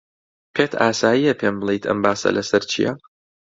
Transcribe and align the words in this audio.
پێت 0.53 0.71
ئاسایییە 0.81 1.33
پێم 1.39 1.55
بڵێیت 1.59 1.83
ئەم 1.87 1.99
باسە 2.03 2.29
لەسەر 2.37 2.63
چییە؟ 2.71 2.91